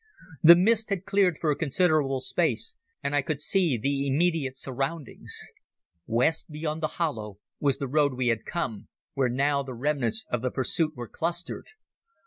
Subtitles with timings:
[0.41, 5.39] The mist had cleared for a considerable space, and I could see the immediate surroundings.
[6.07, 10.41] West, beyond the hollow, was the road we had come, where now the remnants of
[10.41, 11.67] the pursuit were clustered.